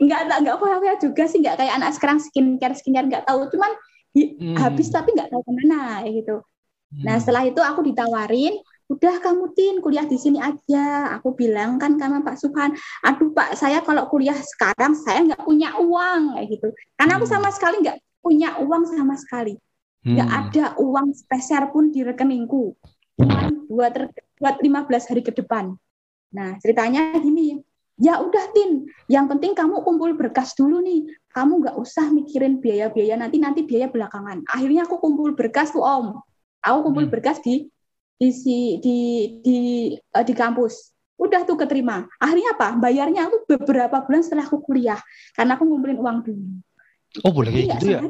nggak 0.06 0.20
nggak 0.46 0.54
apa-apa 0.54 1.02
juga 1.02 1.26
sih 1.26 1.42
nggak 1.42 1.58
kayak 1.58 1.75
anak 1.82 1.90
sekarang 1.99 2.22
skincare 2.22 2.78
skincare 2.78 3.10
nggak 3.10 3.26
tahu 3.26 3.50
cuman 3.50 3.72
hmm. 4.14 4.54
habis 4.54 4.87
tapi 4.87 5.10
nggak 5.18 5.34
tahu 5.34 5.42
ke 5.42 5.50
mana 5.50 6.06
gitu 6.06 6.46
hmm. 6.94 7.02
nah 7.02 7.18
setelah 7.18 7.42
itu 7.42 7.58
aku 7.58 7.82
ditawarin 7.82 8.54
udah 8.90 9.23
kamu 9.23 9.54
tin 9.54 9.78
kuliah 9.78 10.02
di 10.02 10.18
sini 10.18 10.42
aja. 10.42 11.14
Aku 11.18 11.38
bilang 11.38 11.78
kan 11.78 11.94
karena 11.94 12.26
Pak 12.26 12.37
Subhan 12.42 12.75
aduh 13.06 13.30
Pak 13.30 13.54
saya 13.54 13.78
kalau 13.87 14.11
kuliah 14.11 14.35
sekarang 14.35 14.99
saya 14.99 15.23
nggak 15.23 15.47
punya 15.47 15.78
uang 15.78 16.35
kayak 16.35 16.47
gitu. 16.50 16.68
Karena 16.99 17.23
aku 17.23 17.26
hmm. 17.30 17.35
sama 17.38 17.49
sekali 17.54 17.76
nggak 17.87 17.99
punya 18.18 18.59
uang 18.59 18.82
sama 18.90 19.14
sekali. 19.14 19.54
Nggak 20.02 20.28
hmm. 20.28 20.40
ada 20.42 20.64
uang 20.82 21.14
spesial 21.14 21.70
pun 21.70 21.94
di 21.94 22.02
rekeningku. 22.02 22.75
Cuma 23.14 23.47
buat 23.70 23.94
buat 24.42 24.56
15 24.59 25.09
hari 25.14 25.23
ke 25.23 25.32
depan. 25.38 25.70
Nah 26.35 26.59
ceritanya 26.59 27.14
gini 27.23 27.62
ya 28.00 28.16
udah 28.16 28.56
tin 28.56 28.88
yang 29.12 29.28
penting 29.28 29.52
kamu 29.54 29.87
kumpul 29.87 30.18
berkas 30.18 30.59
dulu 30.59 30.82
nih. 30.82 31.06
Kamu 31.30 31.62
nggak 31.62 31.78
usah 31.78 32.11
mikirin 32.11 32.59
biaya-biaya 32.59 33.14
nanti 33.14 33.38
nanti 33.38 33.62
biaya 33.62 33.87
belakangan. 33.87 34.42
Akhirnya 34.50 34.82
aku 34.82 34.99
kumpul 34.99 35.38
berkas 35.38 35.70
tuh 35.70 35.87
om. 35.87 36.18
Aku 36.59 36.90
kumpul 36.90 37.06
hmm. 37.06 37.14
berkas 37.14 37.38
di 37.38 37.70
di 38.20 38.28
di 38.28 38.58
di 38.84 38.96
di, 39.40 39.56
uh, 39.96 40.20
di 40.20 40.34
kampus 40.36 40.92
udah 41.16 41.48
tuh 41.48 41.56
keterima 41.56 42.04
akhirnya 42.20 42.52
apa 42.52 42.76
bayarnya 42.76 43.28
aku 43.28 43.48
beberapa 43.48 44.04
bulan 44.04 44.20
setelah 44.20 44.44
aku 44.44 44.60
kuliah 44.60 45.00
karena 45.32 45.56
aku 45.56 45.64
ngumpulin 45.64 45.96
uang 45.96 46.18
dulu 46.24 46.44
oh 47.24 47.32
boleh 47.32 47.50
kayak 47.50 47.68
gitu 47.80 47.86
ya 47.96 48.00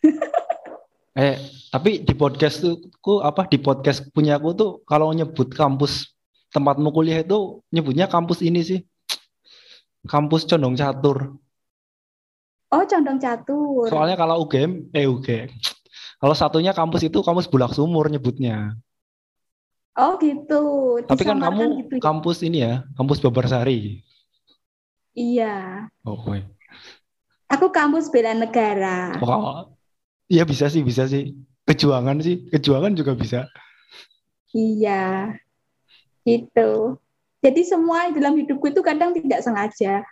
eh 1.28 1.36
tapi 1.68 2.00
di 2.00 2.14
podcast 2.16 2.64
tuh 2.64 3.20
apa 3.20 3.44
di 3.52 3.60
podcast 3.60 4.08
punya 4.16 4.40
aku 4.40 4.56
tuh 4.56 4.70
kalau 4.88 5.12
nyebut 5.12 5.52
kampus 5.52 6.16
tempatmu 6.56 6.88
kuliah 6.88 7.20
itu 7.20 7.60
nyebutnya 7.68 8.08
kampus 8.08 8.40
ini 8.40 8.64
sih. 8.64 8.80
Kampus 10.08 10.48
Condong 10.48 10.78
Catur. 10.78 11.36
Oh, 12.72 12.84
Condong 12.88 13.20
Catur. 13.20 13.90
Soalnya 13.90 14.16
kalau 14.16 14.46
UGM, 14.46 14.88
eh 14.96 15.04
UGM. 15.04 15.50
Kalau 16.16 16.32
satunya 16.32 16.72
kampus 16.72 17.04
itu 17.04 17.20
kampus 17.20 17.50
Bulak 17.50 17.76
Sumur 17.76 18.08
nyebutnya. 18.08 18.78
Oh 19.96 20.20
gitu. 20.20 20.64
Tapi 21.08 21.22
kan 21.24 21.40
kamu 21.40 21.88
gitu. 21.88 21.94
Ya? 21.96 22.02
kampus 22.04 22.38
ini 22.44 22.58
ya, 22.60 22.84
kampus 23.00 23.18
Babarsari. 23.24 24.04
Iya. 25.16 25.88
Oh, 26.04 26.20
okay. 26.20 26.44
Aku 27.48 27.72
kampus 27.72 28.12
bela 28.12 28.36
negara. 28.36 29.16
Oh, 29.24 29.72
iya 30.28 30.44
bisa 30.44 30.68
sih, 30.68 30.84
bisa 30.84 31.08
sih. 31.08 31.32
Kejuangan 31.64 32.20
sih, 32.20 32.44
kejuangan 32.52 32.92
juga 32.92 33.16
bisa. 33.16 33.48
Iya. 34.52 35.32
Gitu. 36.28 37.00
Jadi 37.40 37.60
semua 37.64 38.12
dalam 38.12 38.36
hidupku 38.36 38.68
itu 38.68 38.84
kadang 38.84 39.16
tidak 39.16 39.40
sengaja. 39.40 40.04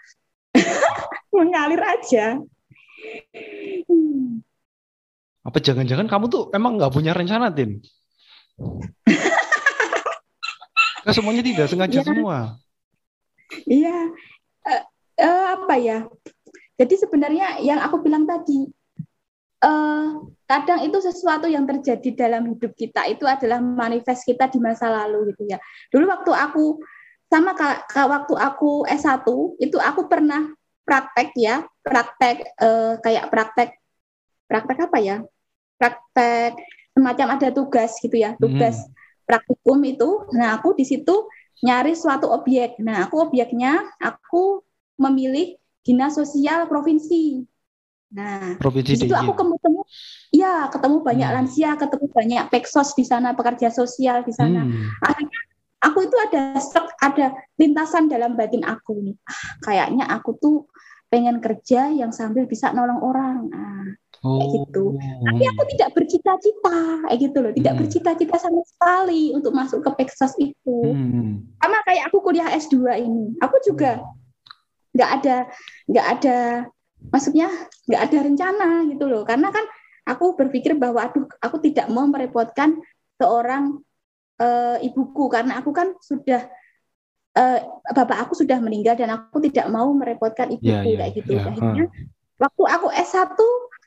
Mengalir 1.37 1.85
aja. 1.85 2.41
Apa 5.45 5.61
jangan-jangan 5.61 6.09
kamu 6.09 6.25
tuh 6.33 6.49
emang 6.57 6.81
nggak 6.81 6.95
punya 6.95 7.13
rencana, 7.13 7.53
Tin? 7.53 7.85
Nah, 11.05 11.13
semuanya 11.13 11.45
tidak 11.45 11.67
sengaja 11.69 12.01
ya. 12.01 12.07
semua. 12.07 12.39
Iya. 13.69 13.99
Uh, 14.65 14.83
uh, 15.21 15.45
apa 15.61 15.75
ya? 15.77 15.99
Jadi 16.75 16.95
sebenarnya 16.99 17.63
yang 17.63 17.79
aku 17.85 18.03
bilang 18.03 18.27
tadi, 18.27 18.67
uh, 19.63 20.27
kadang 20.45 20.83
itu 20.83 20.99
sesuatu 20.99 21.47
yang 21.47 21.65
terjadi 21.65 22.27
dalam 22.27 22.51
hidup 22.51 22.75
kita 22.75 23.07
itu 23.07 23.23
adalah 23.25 23.63
manifest 23.63 24.27
kita 24.27 24.51
di 24.51 24.59
masa 24.59 24.91
lalu 24.91 25.33
gitu 25.33 25.49
ya. 25.49 25.59
Dulu 25.93 26.05
waktu 26.11 26.33
aku 26.35 26.65
sama 27.33 27.57
kak, 27.57 27.89
waktu 27.95 28.35
aku 28.37 28.85
S1 28.87 29.27
itu 29.59 29.77
aku 29.81 30.07
pernah 30.07 30.53
praktek 30.85 31.33
ya, 31.35 31.65
praktek 31.81 32.45
eh, 32.61 32.95
kayak 33.01 33.33
praktek 33.33 33.71
praktek 34.47 34.79
apa 34.87 34.99
ya? 35.01 35.17
Praktek 35.81 36.55
semacam 36.95 37.27
ada 37.35 37.49
tugas 37.51 37.99
gitu 37.99 38.15
ya, 38.15 38.39
tugas 38.39 38.79
hmm. 38.79 39.04
Praktikum 39.29 39.79
itu. 39.85 40.29
Nah, 40.37 40.61
aku 40.61 40.77
di 40.79 40.85
situ 40.87 41.29
nyari 41.65 41.93
suatu 41.97 42.29
objek. 42.31 42.79
Nah, 42.81 43.09
aku 43.09 43.17
objeknya 43.25 43.85
aku 44.01 44.63
memilih 45.01 45.59
dinas 45.85 46.15
sosial 46.17 46.71
provinsi 46.71 47.45
Nah, 48.15 48.55
Provinsi 48.63 48.95
di 48.95 48.97
situ 49.03 49.11
aku 49.11 49.35
ketemu, 49.35 49.81
ya 50.31 50.71
ketemu 50.71 50.97
banyak 51.03 51.29
Hmm. 51.29 51.37
lansia, 51.43 51.75
ketemu 51.75 52.07
banyak 52.15 52.45
peksos 52.47 52.95
di 52.95 53.03
sana, 53.03 53.35
pekerja 53.35 53.75
sosial 53.75 54.23
di 54.23 54.31
sana. 54.31 54.63
Hmm. 54.63 54.87
Akhirnya 55.03 55.41
aku 55.83 55.99
itu 56.07 56.17
ada 56.31 56.55
sek, 56.63 56.87
ada 57.03 57.35
lintasan 57.59 58.07
dalam 58.07 58.39
batin 58.39 58.63
aku 58.63 59.03
nih. 59.03 59.19
Ah, 59.27 59.51
kayaknya 59.67 60.05
aku 60.07 60.39
tuh 60.39 60.71
pengen 61.11 61.43
kerja 61.43 61.91
yang 61.91 62.15
sambil 62.15 62.47
bisa 62.47 62.71
nolong 62.71 63.03
orang. 63.03 63.51
Kayak 64.25 64.51
gitu. 64.57 64.85
Tapi 65.21 65.45
aku 65.53 65.63
tidak 65.77 65.89
bercita-cita, 65.93 66.79
kayak 67.05 67.19
gitu 67.21 67.39
loh. 67.45 67.53
Tidak 67.53 67.73
Hmm. 67.77 67.81
bercita-cita 67.85 68.37
sama 68.41 68.61
sekali 68.65 69.23
untuk 69.37 69.53
masuk 69.53 69.85
ke 69.85 69.91
peksos 70.01 70.33
itu. 70.41 70.79
Hmm. 70.97 71.45
Sama 71.61 71.79
kayak 71.85 72.09
aku 72.09 72.25
kuliah 72.25 72.49
S2 72.57 73.05
ini. 73.05 73.37
Aku 73.45 73.61
juga 73.61 74.01
nggak 74.95 75.11
ada 75.21 75.37
nggak 75.91 76.07
ada 76.07 76.39
maksudnya 77.11 77.51
nggak 77.91 78.03
ada 78.07 78.19
rencana 78.23 78.69
gitu 78.87 79.11
loh 79.11 79.27
karena 79.27 79.51
kan 79.51 79.67
aku 80.07 80.39
berpikir 80.39 80.79
bahwa 80.79 81.03
aduh 81.03 81.27
aku 81.43 81.59
tidak 81.59 81.91
mau 81.91 82.07
merepotkan 82.07 82.79
seorang 83.19 83.83
eh, 84.39 84.79
ibuku 84.87 85.27
karena 85.27 85.59
aku 85.59 85.75
kan 85.75 85.99
sudah 85.99 86.47
eh, 87.35 87.59
bapak 87.91 88.23
aku 88.23 88.39
sudah 88.39 88.63
meninggal 88.63 88.95
dan 88.95 89.11
aku 89.19 89.43
tidak 89.43 89.67
mau 89.67 89.91
merepotkan 89.91 90.55
ibuku 90.55 90.71
Ya, 90.71 90.87
ya, 90.87 90.99
kayak 91.03 91.13
gitu 91.19 91.31
ya, 91.35 91.43
akhirnya 91.51 91.85
waktu 92.39 92.63
aku 92.63 92.87
S1 92.95 93.35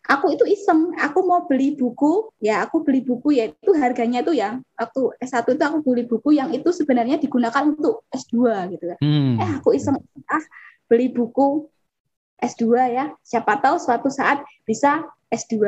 aku 0.07 0.33
itu 0.33 0.47
iseng. 0.47 0.95
Aku 0.97 1.27
mau 1.27 1.45
beli 1.45 1.75
buku 1.75 2.31
ya 2.39 2.63
aku 2.63 2.81
beli 2.81 3.03
buku 3.03 3.35
ya 3.35 3.51
itu 3.51 3.71
harganya 3.75 4.23
tuh 4.23 4.33
ya 4.33 4.57
waktu 4.79 5.01
S1 5.21 5.53
itu 5.53 5.63
aku 5.63 5.77
beli 5.83 6.07
buku 6.07 6.39
yang 6.39 6.49
itu 6.55 6.71
sebenarnya 6.71 7.19
digunakan 7.19 7.67
untuk 7.67 8.07
S2 8.09 8.35
gitu 8.73 8.83
kan. 8.95 8.97
Hmm. 9.03 9.35
eh 9.37 9.49
aku 9.59 9.75
iseng. 9.75 9.99
Ah 10.31 10.43
beli 10.87 11.11
buku 11.11 11.67
S2 12.39 12.63
ya. 12.95 13.11
Siapa 13.21 13.59
tahu 13.59 13.77
suatu 13.77 14.07
saat 14.07 14.41
bisa 14.63 15.03
S2 15.29 15.59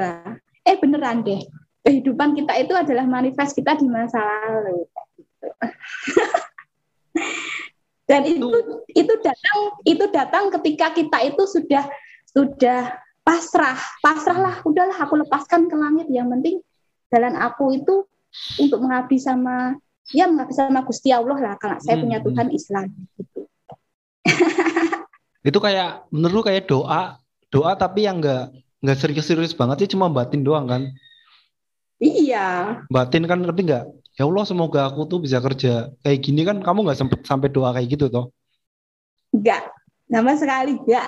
eh 0.66 0.76
beneran 0.80 1.22
deh. 1.22 1.44
Kehidupan 1.84 2.36
kita 2.36 2.60
itu 2.60 2.74
adalah 2.76 3.08
manifest 3.08 3.56
kita 3.56 3.76
di 3.76 3.88
masa 3.88 4.20
lalu. 4.20 4.84
Gitu. 5.16 5.48
dan 8.10 8.26
itu 8.26 8.58
itu 8.98 9.14
datang 9.22 9.60
itu 9.86 10.06
datang 10.10 10.44
ketika 10.60 10.98
kita 10.98 11.18
itu 11.30 11.44
sudah 11.46 11.86
sudah 12.26 12.90
pasrah 13.30 13.78
pasrah 14.02 14.38
lah 14.42 14.56
udahlah 14.66 14.98
aku 14.98 15.22
lepaskan 15.22 15.70
ke 15.70 15.76
langit 15.78 16.10
yang 16.10 16.34
penting 16.34 16.66
jalan 17.14 17.38
aku 17.38 17.78
itu 17.78 17.96
untuk 18.58 18.82
mengabdi 18.82 19.22
sama 19.22 19.78
ya 20.10 20.26
mengabdi 20.26 20.58
sama 20.58 20.82
Gusti 20.82 21.14
Allah 21.14 21.38
lah 21.38 21.54
karena 21.62 21.78
saya 21.78 22.02
Hmm, 22.02 22.10
punya. 22.10 22.18
Tuhan 22.26 22.48
Islam 22.50 22.86
gitu 23.22 23.46
Itu 25.40 25.60
kayak 25.64 26.10
menurut 26.12 26.36
lu 26.36 26.42
kayak 26.44 26.68
doa, 26.68 27.16
doa 27.48 27.72
tapi 27.78 28.04
yang 28.04 28.20
enggak 28.20 28.52
enggak 28.84 28.98
serius-serius 29.00 29.56
banget 29.56 29.88
sih 29.88 29.96
cuma 29.96 30.12
batin 30.12 30.44
doang 30.44 30.68
kan. 30.68 30.84
Iya, 32.00 32.80
Batin 32.88 33.28
kan 33.28 33.44
tapi 33.44 33.68
enggak 33.68 33.86
ya 34.16 34.28
Allah 34.28 34.44
semoga 34.44 34.88
aku 34.88 35.08
tuh 35.08 35.20
bisa 35.24 35.40
kerja 35.40 35.92
kayak 36.04 36.20
gini 36.20 36.44
kan 36.44 36.60
kamu 36.60 36.84
nggak 36.88 37.00
sempet 37.00 37.20
sampai 37.24 37.48
doa 37.52 37.72
kayak 37.72 37.88
gitu 37.88 38.12
toh. 38.12 38.32
enggak. 39.32 39.64
Sama 40.10 40.34
sekali 40.36 40.76
enggak. 40.76 41.08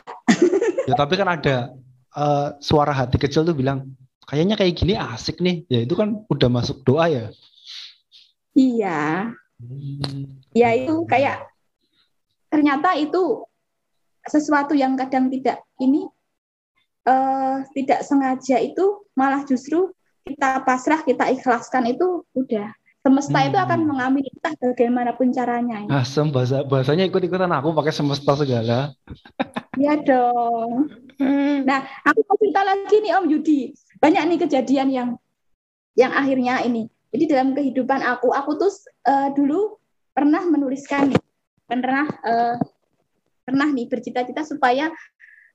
Ya 0.88 0.94
tapi 0.96 1.14
kan 1.20 1.28
ada 1.28 1.76
eh, 2.16 2.48
suara 2.60 2.92
hati 2.92 3.16
kecil 3.20 3.44
tuh 3.44 3.56
bilang 3.56 3.94
kayaknya 4.28 4.56
kayak 4.56 4.76
gini 4.78 4.94
asik 4.96 5.40
nih. 5.44 5.68
Ya 5.68 5.80
itu 5.84 5.94
kan 5.96 6.24
udah 6.28 6.50
masuk 6.52 6.84
doa 6.88 7.08
ya. 7.12 7.26
Iya. 8.56 9.32
Hmm. 9.62 10.42
Ya 10.52 10.74
itu 10.76 11.06
kayak 11.08 11.48
ternyata 12.52 12.98
itu 13.00 13.46
sesuatu 14.28 14.76
yang 14.76 14.94
kadang 15.00 15.32
tidak 15.32 15.64
ini 15.80 16.06
eh 17.02 17.58
tidak 17.74 18.06
sengaja 18.06 18.62
itu 18.62 19.02
malah 19.18 19.42
justru 19.42 19.90
kita 20.22 20.62
pasrah, 20.62 21.02
kita 21.02 21.34
ikhlaskan 21.34 21.90
itu 21.90 22.22
udah 22.38 22.70
semesta 23.02 23.42
itu 23.42 23.58
Hmm. 23.58 23.66
akan 23.66 23.80
mengambil 23.90 24.22
kita 24.30 24.54
bagaimanapun 24.62 25.34
caranya. 25.34 25.82
Asem 25.90 26.30
bahasa 26.30 26.62
bahasanya 26.62 27.10
ikut-ikutan 27.10 27.50
aku 27.50 27.74
pakai 27.74 27.90
semesta 27.90 28.38
segala. 28.38 28.94
Iya 29.82 29.98
dong. 30.06 30.94
Nah, 31.62 31.80
aku 32.04 32.20
mau 32.26 32.38
cerita 32.42 32.62
lagi 32.66 32.96
nih 33.02 33.12
Om 33.18 33.26
Yudi. 33.30 33.60
Banyak 34.02 34.24
nih 34.28 34.40
kejadian 34.42 34.90
yang 34.90 35.10
yang 35.94 36.12
akhirnya 36.16 36.64
ini. 36.66 36.88
Jadi 37.12 37.24
dalam 37.28 37.52
kehidupan 37.52 38.02
aku, 38.02 38.32
aku 38.32 38.56
tuh 38.56 38.72
eh, 39.06 39.30
dulu 39.36 39.76
pernah 40.16 40.42
menuliskan 40.48 41.12
nih, 41.12 41.24
pernah 41.68 42.08
eh, 42.08 42.56
pernah 43.44 43.68
nih 43.68 43.86
bercita-cita 43.92 44.48
supaya 44.48 44.90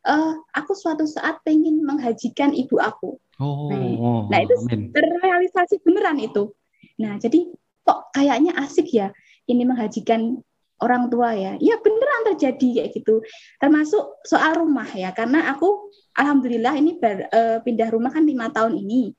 eh, 0.04 0.32
aku 0.52 0.72
suatu 0.76 1.08
saat 1.08 1.40
pengen 1.42 1.82
menghajikan 1.82 2.52
ibu 2.52 2.76
aku. 2.78 3.16
Oh, 3.36 4.28
Nah, 4.28 4.38
itu 4.40 4.54
amin. 4.64 4.92
Terrealisasi 4.92 5.84
beneran 5.84 6.20
itu. 6.20 6.52
Nah, 7.00 7.20
jadi 7.20 7.52
kok 7.84 8.12
kayaknya 8.16 8.56
asik 8.56 8.88
ya 8.92 9.12
ini 9.48 9.64
menghajikan 9.68 10.40
orang 10.80 11.08
tua 11.08 11.32
ya. 11.32 11.52
Iya 11.56 11.80
beneran 11.80 11.95
terjadi 12.36 12.84
kayak 12.84 12.90
gitu. 12.92 13.24
Termasuk 13.56 14.20
soal 14.28 14.60
rumah 14.60 14.86
ya, 14.92 15.10
karena 15.16 15.48
aku 15.50 15.88
alhamdulillah 16.14 16.76
ini 16.76 17.00
ber- 17.00 17.32
eh, 17.32 17.58
pindah 17.64 17.88
rumah 17.90 18.12
kan 18.12 18.28
lima 18.28 18.52
tahun 18.52 18.76
ini. 18.76 19.16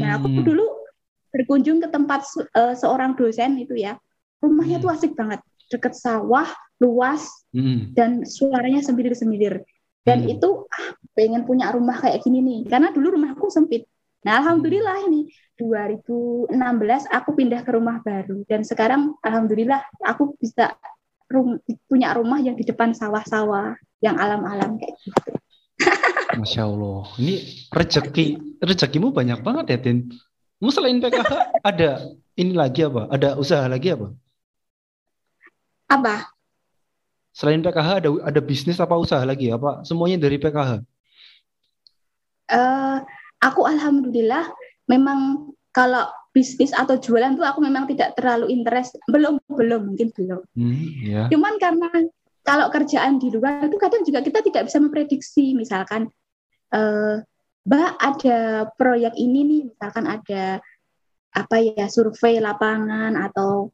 Nah, 0.00 0.16
aku 0.16 0.32
Hmm. 0.32 0.44
dulu 0.48 0.64
berkunjung 1.28 1.84
ke 1.84 1.92
tempat 1.92 2.24
eh, 2.56 2.74
seorang 2.74 3.12
dosen 3.14 3.60
itu 3.60 3.76
ya. 3.76 4.00
Rumahnya 4.40 4.80
Hmm. 4.80 4.84
tuh 4.88 4.90
asik 4.96 5.12
banget, 5.12 5.44
deket 5.68 5.92
sawah, 5.92 6.48
luas, 6.80 7.28
Hmm. 7.52 7.92
dan 7.92 8.24
suaranya 8.24 8.80
semilir-semilir. 8.80 9.60
Dan 10.04 10.24
Hmm. 10.24 10.32
itu 10.36 10.48
ah, 10.68 10.88
pengen 11.12 11.44
punya 11.44 11.68
rumah 11.72 11.96
kayak 12.00 12.24
gini 12.24 12.40
nih, 12.40 12.60
karena 12.68 12.92
dulu 12.92 13.20
rumahku 13.20 13.48
sempit. 13.52 13.84
Nah, 14.24 14.40
alhamdulillah 14.40 15.04
ini 15.04 15.28
2016 15.60 17.04
aku 17.12 17.36
pindah 17.36 17.60
ke 17.60 17.70
rumah 17.76 18.00
baru 18.00 18.40
dan 18.48 18.64
sekarang 18.64 19.12
alhamdulillah 19.20 19.84
aku 20.00 20.32
bisa 20.40 20.72
rum- 21.34 21.62
punya 21.90 22.14
rumah 22.14 22.38
yang 22.38 22.54
di 22.54 22.62
depan 22.62 22.94
sawah-sawah 22.94 23.74
yang 23.98 24.14
alam-alam 24.14 24.78
kayak 24.78 24.94
gitu. 25.02 25.30
Masya 26.38 26.66
Allah. 26.66 27.02
Ini 27.18 27.34
rezeki 27.70 28.26
rezekimu 28.62 29.10
banyak 29.10 29.42
banget 29.42 29.64
ya, 29.74 29.78
Tin. 29.82 29.98
Selain 30.64 30.96
PKH 30.96 31.60
ada 31.60 31.90
ini 32.38 32.56
lagi 32.56 32.86
apa? 32.86 33.10
Ada 33.12 33.36
usaha 33.36 33.66
lagi 33.68 33.92
apa? 33.92 34.08
Apa? 35.90 36.32
Selain 37.34 37.60
PKH 37.60 37.88
ada 38.00 38.10
ada 38.24 38.40
bisnis 38.40 38.80
apa 38.80 38.94
usaha 38.96 39.20
lagi? 39.26 39.50
Apa 39.50 39.84
semuanya 39.84 40.16
dari 40.22 40.40
PKH? 40.40 40.80
Eh, 42.48 42.98
aku 43.42 43.60
alhamdulillah 43.68 44.48
memang 44.88 45.52
kalau 45.74 46.06
bisnis 46.30 46.70
atau 46.70 46.94
jualan 46.98 47.34
tuh 47.34 47.42
aku 47.46 47.58
memang 47.62 47.90
tidak 47.90 48.14
terlalu 48.14 48.50
interest 48.54 48.94
belum 49.10 49.42
belum 49.50 49.94
mungkin 49.94 50.08
belum 50.14 50.42
Hmm, 50.54 50.86
ya. 51.02 51.22
Cuman 51.30 51.58
karena 51.58 51.90
kalau 52.46 52.70
kerjaan 52.70 53.18
di 53.18 53.34
luar 53.34 53.66
itu 53.66 53.78
kadang 53.80 54.02
juga 54.06 54.22
kita 54.22 54.44
tidak 54.44 54.70
bisa 54.70 54.78
memprediksi, 54.78 55.54
misalkan 55.58 56.06
eh, 56.70 57.22
Mbak 57.64 57.92
ada 57.96 58.38
proyek 58.76 59.16
ini 59.16 59.40
nih, 59.48 59.60
misalkan 59.72 60.04
ada 60.04 60.60
apa 61.34 61.56
ya 61.58 61.88
survei 61.88 62.38
lapangan 62.38 63.16
atau 63.16 63.72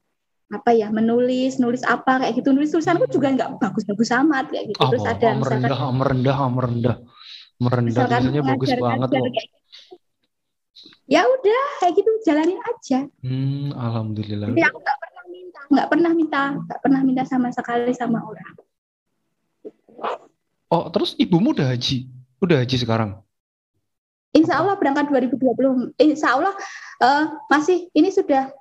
apa 0.51 0.71
ya 0.75 0.91
menulis 0.91 1.63
nulis 1.63 1.83
apa 1.87 2.23
kayak 2.23 2.43
gitu 2.43 2.51
nulis 2.51 2.75
tulisanku 2.75 3.07
juga 3.07 3.31
nggak 3.31 3.51
bagus-bagus 3.63 4.11
amat 4.19 4.51
kayak 4.51 4.75
gitu 4.75 4.83
Oh, 4.83 4.91
terus 4.91 5.07
ada 5.07 5.29
misalkan 5.39 5.39
merendah, 5.39 5.79
merendah, 5.95 6.39
merendah, 6.51 6.97
merendah. 7.63 7.83
misalkan 7.87 8.21
Tulisannya 8.27 8.43
bagus 8.47 8.71
banget 8.79 9.09
loh. 9.15 9.27
kayak. 9.31 9.60
Ya 11.11 11.27
udah 11.27 11.63
kayak 11.83 11.95
gitu 11.99 12.11
jalanin 12.23 12.61
aja 12.63 13.11
Hmm, 13.21 13.75
alhamdulillah. 13.75 14.47
tapi 14.47 14.63
aku 14.63 14.79
nggak 14.79 14.99
pernah 15.03 15.25
minta 15.27 15.61
nggak 15.67 15.89
pernah 15.91 16.13
minta 16.15 16.41
nggak 16.65 16.81
pernah 16.81 17.01
minta 17.03 17.23
sama 17.27 17.49
sekali 17.51 17.91
sama 17.93 18.23
orang 18.23 18.55
Oh, 20.71 20.87
terus 20.87 21.19
ibumu 21.19 21.51
udah 21.51 21.75
haji? 21.75 22.07
Udah 22.39 22.63
haji 22.63 22.79
sekarang? 22.79 23.19
Insya 24.31 24.63
Allah 24.63 24.79
berangkat 24.79 25.11
2020. 25.11 25.91
Insya 25.99 26.39
Allah 26.39 26.55
eh, 27.03 27.25
masih 27.51 27.91
ini 27.91 28.15
sudah 28.15 28.55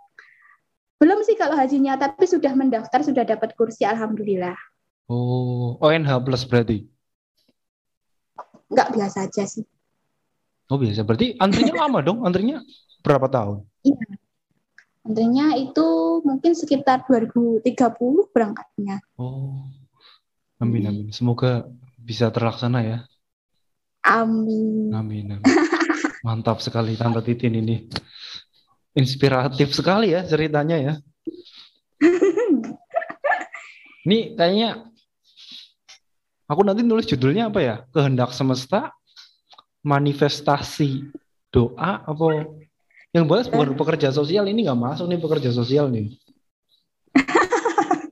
belum 0.97 1.21
sih 1.23 1.37
kalau 1.37 1.53
hajinya, 1.55 1.95
tapi 1.95 2.25
sudah 2.27 2.51
mendaftar, 2.57 3.05
sudah 3.05 3.23
dapat 3.23 3.53
kursi, 3.55 3.85
alhamdulillah. 3.87 4.57
Oh, 5.07 5.77
ONH 5.79 6.11
plus 6.25 6.43
berarti. 6.43 6.89
Nggak 8.67 8.89
biasa 8.99 9.29
aja 9.29 9.43
sih. 9.47 9.63
Oh, 10.69 10.77
biasa. 10.77 11.01
Berarti 11.01 11.33
antrinya 11.41 11.85
lama 11.85 11.99
dong? 12.05 12.21
Antrinya 12.21 12.61
berapa 13.01 13.25
tahun? 13.25 13.65
Tentunya 15.01 15.57
itu 15.57 15.87
mungkin 16.21 16.53
sekitar 16.53 17.09
2030 17.09 17.65
berangkatnya. 18.29 19.01
Oh. 19.17 19.65
Amin, 20.61 20.85
amin. 20.85 21.07
Semoga 21.09 21.65
bisa 21.97 22.29
terlaksana 22.29 22.85
ya. 22.85 22.97
Amin. 24.05 24.93
Amin, 24.93 25.25
amin. 25.39 25.43
Mantap 26.21 26.59
sekali 26.59 26.93
Tante 26.99 27.23
Titin 27.23 27.57
ini. 27.63 27.89
Inspiratif 28.93 29.71
sekali 29.71 30.11
ya 30.11 30.21
ceritanya 30.27 30.77
ya. 30.77 30.93
Ini 34.07 34.33
kayaknya 34.35 34.89
aku 36.49 36.61
nanti 36.65 36.81
nulis 36.83 37.07
judulnya 37.07 37.47
apa 37.47 37.59
ya? 37.63 37.75
Kehendak 37.95 38.35
semesta 38.35 38.98
manifestasi 39.83 41.07
doa 41.49 42.03
apa 42.05 42.45
yang 43.09 43.25
boleh 43.25 43.49
bukan 43.49 43.73
pekerja 43.73 44.13
sosial 44.13 44.45
ini 44.45 44.69
nggak 44.69 44.77
masuk 44.79 45.05
nih 45.09 45.19
pekerja 45.19 45.49
sosial 45.53 45.89
nih. 45.89 46.13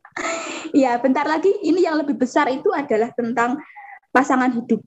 Iya, 0.77 0.93
bentar 1.01 1.25
lagi 1.25 1.49
ini 1.65 1.89
yang 1.89 1.97
lebih 1.97 2.13
besar 2.13 2.45
itu 2.53 2.69
adalah 2.69 3.10
tentang 3.17 3.58
pasangan 4.13 4.51
hidup. 4.53 4.77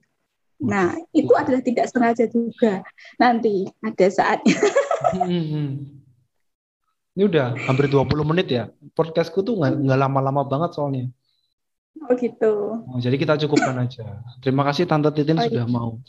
Nah, 0.61 0.95
itu 1.11 1.33
adalah 1.35 1.59
tidak 1.59 1.91
sengaja 1.91 2.31
juga. 2.31 2.79
Nanti 3.19 3.67
ada 3.83 4.07
saatnya. 4.07 4.55
Hmm. 5.19 5.83
Ini 7.11 7.23
udah 7.27 7.59
hampir 7.67 7.91
20 7.91 8.07
menit 8.23 8.47
ya. 8.47 8.71
Podcastku 8.95 9.43
tuh 9.43 9.59
nggak 9.59 9.99
lama-lama 9.99 10.47
banget 10.47 10.79
soalnya. 10.79 11.11
Oh 12.07 12.15
gitu. 12.15 12.53
Oh, 12.87 12.99
jadi 13.01 13.19
kita 13.19 13.35
cukupkan 13.43 13.75
aja. 13.83 14.23
Terima 14.39 14.63
kasih 14.63 14.87
Tante 14.87 15.11
Titin 15.11 15.37
Oh, 15.37 15.43
iya. 15.43 15.49
sudah 15.51 15.67
mau 15.67 15.99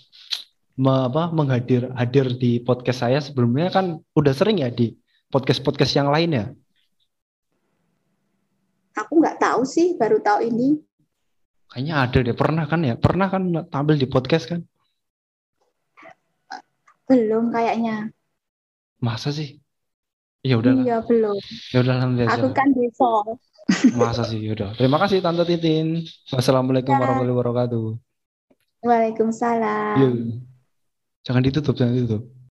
me, 0.83 1.07
apa, 1.07 1.31
menghadir 1.31 1.87
hadir 1.95 2.27
di 2.35 2.59
podcast 2.59 3.07
saya. 3.07 3.23
Sebelumnya 3.23 3.71
kan 3.71 4.03
udah 4.19 4.35
sering 4.35 4.59
ya 4.67 4.69
di 4.75 4.99
podcast-podcast 5.31 5.93
yang 5.95 6.11
lain 6.11 6.31
ya. 6.35 6.47
Aku 8.99 9.23
nggak 9.23 9.39
tahu 9.39 9.63
sih, 9.63 9.95
baru 9.95 10.19
tahu 10.19 10.51
ini. 10.51 10.83
Kayaknya 11.71 11.95
ada 12.05 12.19
deh. 12.21 12.37
Pernah 12.37 12.65
kan 12.69 12.81
ya? 12.85 12.95
Pernah 12.99 13.27
kan 13.33 13.43
tampil 13.71 13.97
di 13.97 14.05
podcast 14.11 14.45
kan? 14.51 14.61
Belum 17.09 17.49
kayaknya. 17.49 18.13
Masa 19.01 19.33
sih? 19.33 19.57
Ya 20.45 20.59
udahlah. 20.59 20.85
Iya, 20.85 20.99
belum. 21.07 21.39
Ya 21.73 21.79
udah. 21.87 21.95
Aku 22.35 22.53
kan 22.53 22.69
default. 22.77 23.39
Masa 23.99 24.27
sih? 24.29 24.43
Ya 24.43 24.53
udah. 24.53 24.77
Terima 24.77 25.01
kasih 25.01 25.23
Tante 25.25 25.47
Titin. 25.49 26.03
Wassalamualaikum 26.29 26.93
Ya. 26.93 26.99
warahmatullahi 27.01 27.37
wabarakatuh. 27.41 27.87
Waalaikumsalam. 28.83 29.97
Yuk. 30.03 30.52
Jangan 31.27 31.43
ditutup, 31.47 31.75
jangan 31.79 31.95
ditutup. 31.95 32.33